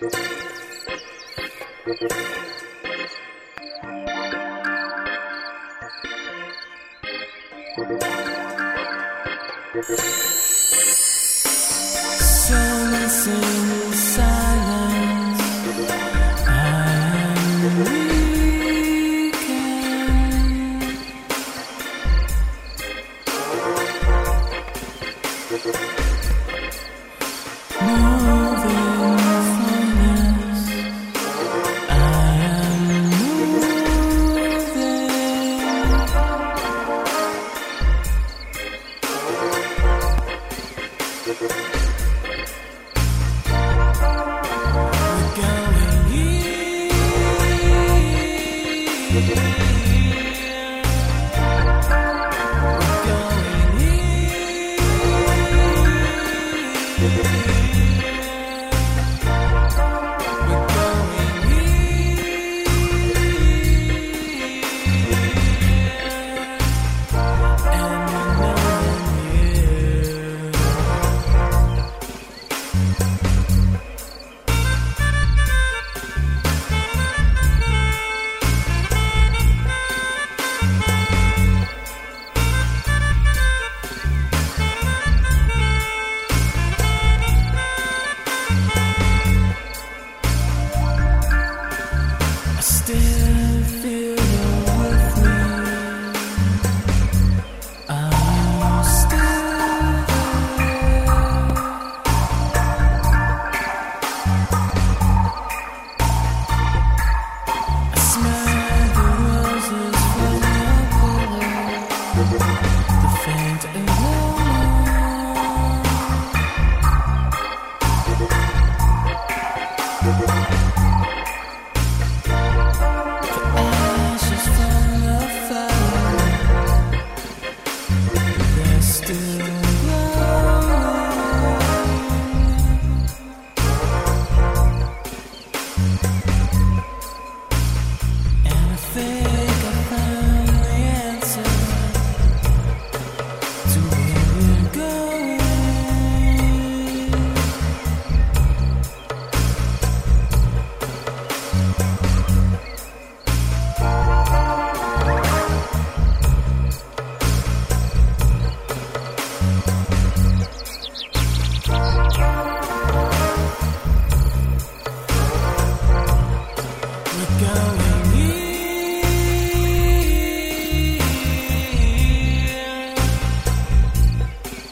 So 0.00 0.06
listen. 12.90 13.79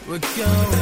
We're 0.09 0.17
going 0.37 0.78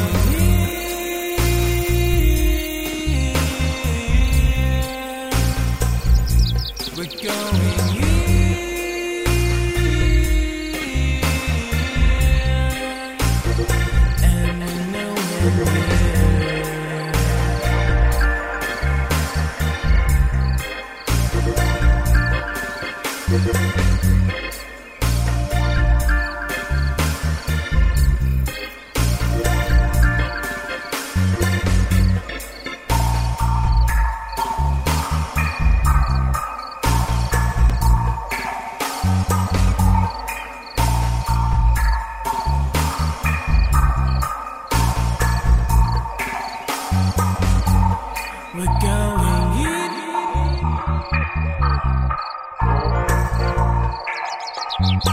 We're 54.99 55.11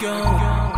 going. 0.00 0.70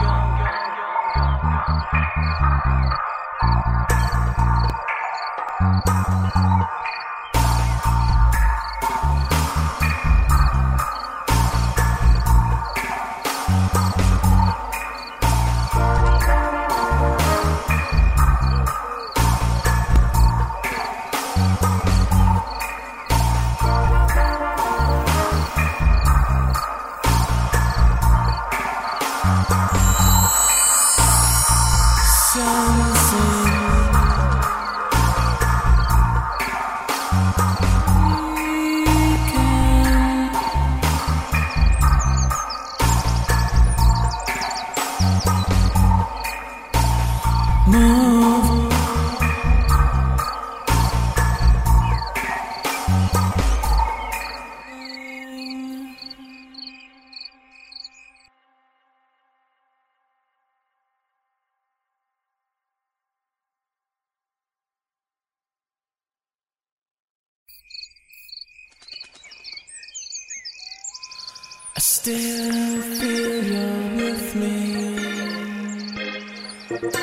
still 72.03 72.83
feel 72.99 73.45
you're 73.45 73.95
with 73.95 74.35
me? 74.35 74.57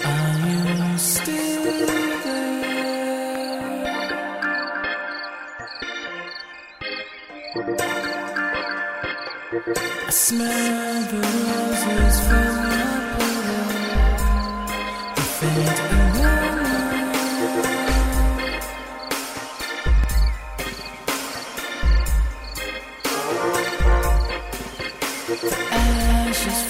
Are 0.03 0.35
you 0.45 0.97
still 0.97 1.63
there? 2.25 2.59
I 10.05 10.09
smell 10.09 11.01
the 11.11 11.19
roses 11.47 12.15
from 12.27 12.55
your 12.73 13.18
Ashes 25.41 26.69